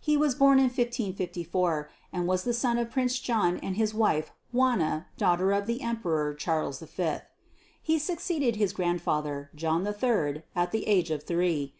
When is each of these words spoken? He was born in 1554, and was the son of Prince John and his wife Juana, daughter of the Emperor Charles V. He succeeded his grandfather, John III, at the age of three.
He 0.00 0.16
was 0.16 0.34
born 0.34 0.58
in 0.58 0.64
1554, 0.64 1.88
and 2.12 2.26
was 2.26 2.42
the 2.42 2.52
son 2.52 2.78
of 2.78 2.90
Prince 2.90 3.20
John 3.20 3.58
and 3.58 3.76
his 3.76 3.94
wife 3.94 4.32
Juana, 4.52 5.06
daughter 5.16 5.52
of 5.52 5.68
the 5.68 5.82
Emperor 5.82 6.34
Charles 6.34 6.80
V. 6.80 7.18
He 7.80 7.96
succeeded 8.00 8.56
his 8.56 8.72
grandfather, 8.72 9.50
John 9.54 9.86
III, 9.86 10.42
at 10.56 10.72
the 10.72 10.84
age 10.88 11.12
of 11.12 11.22
three. 11.22 11.74